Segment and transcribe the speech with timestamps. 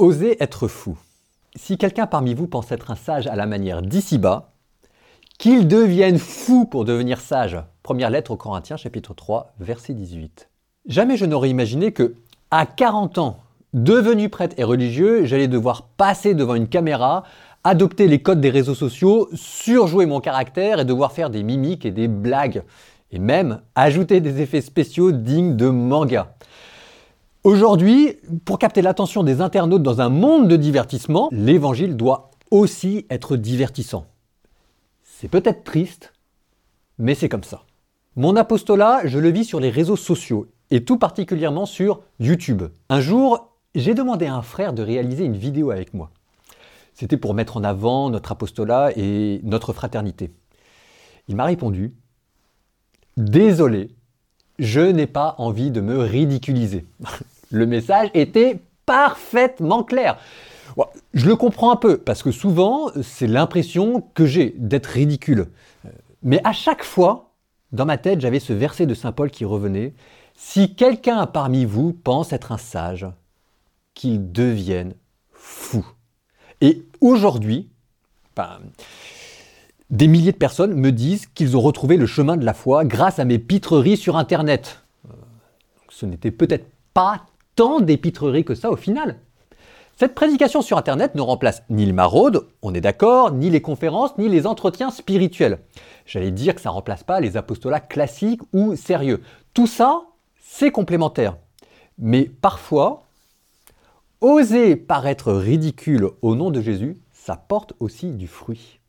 [0.00, 0.96] Osez être fou.
[1.56, 4.54] Si quelqu'un parmi vous pense être un sage à la manière d'ici-bas,
[5.38, 7.58] qu'il devienne fou pour devenir sage.
[7.82, 10.48] Première lettre aux Corinthiens, chapitre 3, verset 18.
[10.86, 12.14] Jamais je n'aurais imaginé que,
[12.50, 13.40] à 40 ans,
[13.74, 17.24] devenu prêtre et religieux, j'allais devoir passer devant une caméra,
[17.62, 21.90] adopter les codes des réseaux sociaux, surjouer mon caractère et devoir faire des mimiques et
[21.90, 22.62] des blagues.
[23.12, 26.34] Et même ajouter des effets spéciaux dignes de manga.
[27.42, 33.36] Aujourd'hui, pour capter l'attention des internautes dans un monde de divertissement, l'évangile doit aussi être
[33.38, 34.04] divertissant.
[35.02, 36.12] C'est peut-être triste,
[36.98, 37.62] mais c'est comme ça.
[38.14, 42.64] Mon apostolat, je le vis sur les réseaux sociaux, et tout particulièrement sur YouTube.
[42.90, 46.10] Un jour, j'ai demandé à un frère de réaliser une vidéo avec moi.
[46.92, 50.30] C'était pour mettre en avant notre apostolat et notre fraternité.
[51.28, 51.94] Il m'a répondu
[53.16, 53.88] Désolé,
[54.60, 56.86] je n'ai pas envie de me ridiculiser.
[57.50, 60.18] le message était parfaitement clair.
[61.12, 65.48] Je le comprends un peu, parce que souvent, c'est l'impression que j'ai d'être ridicule.
[66.22, 67.32] Mais à chaque fois,
[67.72, 69.94] dans ma tête, j'avais ce verset de Saint Paul qui revenait.
[70.34, 73.06] Si quelqu'un parmi vous pense être un sage,
[73.94, 74.94] qu'il devienne
[75.32, 75.84] fou.
[76.60, 77.70] Et aujourd'hui,
[78.36, 78.60] ben,
[79.90, 83.18] des milliers de personnes me disent qu'ils ont retrouvé le chemin de la foi grâce
[83.18, 84.82] à mes pitreries sur Internet.
[85.08, 85.14] Euh,
[85.88, 89.16] ce n'était peut-être pas tant d'épitreries que ça au final.
[89.96, 94.16] Cette prédication sur Internet ne remplace ni le maraude, on est d'accord, ni les conférences,
[94.16, 95.58] ni les entretiens spirituels.
[96.06, 99.20] J'allais dire que ça ne remplace pas les apostolats classiques ou sérieux.
[99.52, 100.04] Tout ça,
[100.40, 101.36] c'est complémentaire.
[101.98, 103.02] Mais parfois,
[104.22, 108.79] oser paraître ridicule au nom de Jésus, ça porte aussi du fruit.